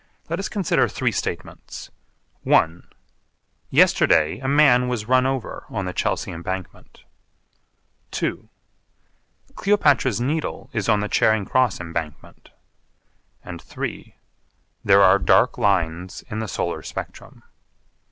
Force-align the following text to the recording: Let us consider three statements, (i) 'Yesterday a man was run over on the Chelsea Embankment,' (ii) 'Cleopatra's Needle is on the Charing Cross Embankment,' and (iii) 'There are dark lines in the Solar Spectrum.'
Let 0.29 0.39
us 0.39 0.49
consider 0.49 0.87
three 0.87 1.11
statements, 1.11 1.91
(i) 2.51 2.67
'Yesterday 3.69 4.39
a 4.39 4.47
man 4.47 4.87
was 4.87 5.07
run 5.07 5.27
over 5.27 5.65
on 5.69 5.85
the 5.85 5.93
Chelsea 5.93 6.31
Embankment,' 6.31 7.03
(ii) 8.19 8.49
'Cleopatra's 9.55 10.19
Needle 10.19 10.71
is 10.73 10.89
on 10.89 11.01
the 11.01 11.07
Charing 11.07 11.45
Cross 11.45 11.79
Embankment,' 11.79 12.49
and 13.45 13.63
(iii) 13.77 14.15
'There 14.83 15.03
are 15.03 15.19
dark 15.19 15.59
lines 15.59 16.23
in 16.31 16.39
the 16.39 16.47
Solar 16.47 16.81
Spectrum.' 16.81 17.43